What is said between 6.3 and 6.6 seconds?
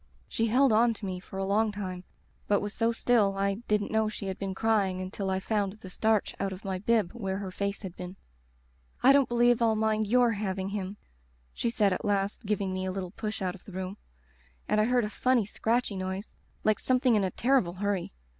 out